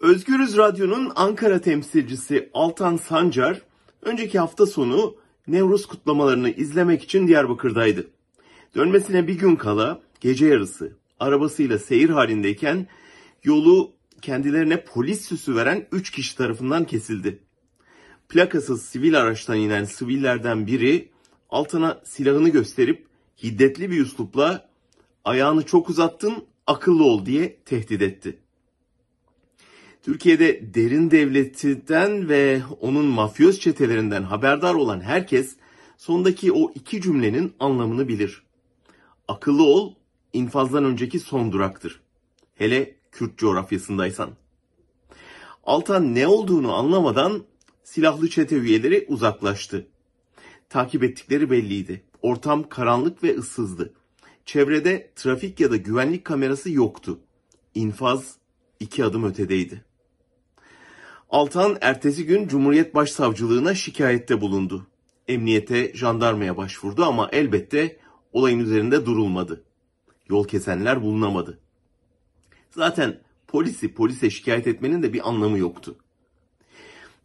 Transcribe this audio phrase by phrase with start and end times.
[0.00, 3.62] Özgürüz Radyo'nun Ankara temsilcisi Altan Sancar,
[4.02, 5.16] önceki hafta sonu
[5.48, 8.06] Nevruz kutlamalarını izlemek için Diyarbakır'daydı.
[8.74, 12.86] Dönmesine bir gün kala gece yarısı arabasıyla seyir halindeyken
[13.44, 13.92] yolu
[14.22, 17.38] kendilerine polis süsü veren 3 kişi tarafından kesildi.
[18.28, 21.08] Plakasız sivil araçtan inen sivillerden biri
[21.50, 23.06] Altan'a silahını gösterip
[23.42, 24.68] hiddetli bir üslupla
[25.24, 28.38] ayağını çok uzattın akıllı ol diye tehdit etti.
[30.08, 35.56] Türkiye'de derin devletinden ve onun mafyoz çetelerinden haberdar olan herkes
[35.96, 38.42] sondaki o iki cümlenin anlamını bilir.
[39.28, 39.94] Akıllı ol,
[40.32, 42.00] infazdan önceki son duraktır.
[42.54, 44.30] Hele Kürt coğrafyasındaysan.
[45.64, 47.44] Altan ne olduğunu anlamadan
[47.84, 49.86] silahlı çete üyeleri uzaklaştı.
[50.68, 52.02] Takip ettikleri belliydi.
[52.22, 53.94] Ortam karanlık ve ıssızdı.
[54.46, 57.20] Çevrede trafik ya da güvenlik kamerası yoktu.
[57.74, 58.36] İnfaz
[58.80, 59.87] iki adım ötedeydi.
[61.30, 64.86] Altan ertesi gün Cumhuriyet Başsavcılığına şikayette bulundu.
[65.28, 67.96] Emniyete, jandarmaya başvurdu ama elbette
[68.32, 69.64] olayın üzerinde durulmadı.
[70.28, 71.58] Yol kesenler bulunamadı.
[72.70, 75.96] Zaten polisi polise şikayet etmenin de bir anlamı yoktu.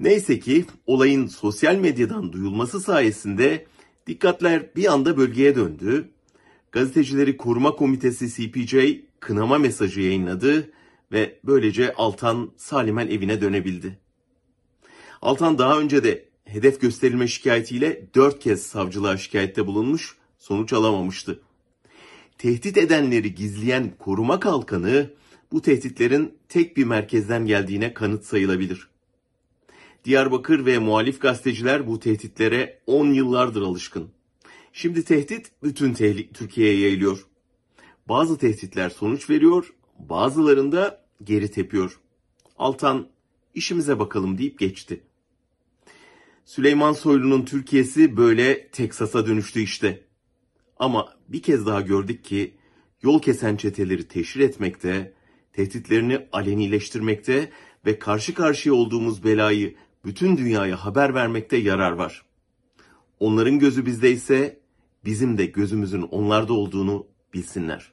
[0.00, 3.66] Neyse ki olayın sosyal medyadan duyulması sayesinde
[4.06, 6.08] dikkatler bir anda bölgeye döndü.
[6.72, 8.76] Gazetecileri Koruma Komitesi CPJ
[9.20, 10.70] kınama mesajı yayınladı
[11.12, 13.98] ve böylece Altan salimen evine dönebildi.
[15.22, 21.42] Altan daha önce de hedef gösterilme şikayetiyle dört kez savcılığa şikayette bulunmuş, sonuç alamamıştı.
[22.38, 25.10] Tehdit edenleri gizleyen koruma kalkanı
[25.52, 28.88] bu tehditlerin tek bir merkezden geldiğine kanıt sayılabilir.
[30.04, 34.08] Diyarbakır ve muhalif gazeteciler bu tehditlere 10 yıllardır alışkın.
[34.72, 35.94] Şimdi tehdit bütün
[36.34, 37.26] Türkiye'ye yayılıyor.
[38.08, 42.00] Bazı tehditler sonuç veriyor, bazılarında geri tepiyor.
[42.58, 43.08] Altan
[43.54, 45.02] işimize bakalım deyip geçti.
[46.44, 50.04] Süleyman Soylu'nun Türkiye'si böyle Teksas'a dönüştü işte.
[50.76, 52.54] Ama bir kez daha gördük ki
[53.02, 55.14] yol kesen çeteleri teşhir etmekte,
[55.52, 57.50] tehditlerini alenileştirmekte
[57.86, 59.74] ve karşı karşıya olduğumuz belayı
[60.04, 62.22] bütün dünyaya haber vermekte yarar var.
[63.20, 64.60] Onların gözü bizde ise
[65.04, 67.92] bizim de gözümüzün onlarda olduğunu bilsinler.